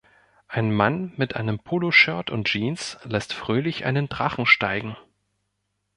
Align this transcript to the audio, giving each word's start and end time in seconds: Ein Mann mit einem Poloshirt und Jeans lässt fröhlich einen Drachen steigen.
Ein 0.47 0.73
Mann 0.73 1.13
mit 1.17 1.35
einem 1.35 1.59
Poloshirt 1.59 2.31
und 2.31 2.47
Jeans 2.47 2.97
lässt 3.03 3.33
fröhlich 3.35 3.85
einen 3.85 4.09
Drachen 4.09 4.47
steigen. 4.47 4.97